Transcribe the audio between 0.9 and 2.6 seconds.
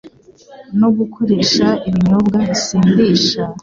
gukoresha ibinyobwa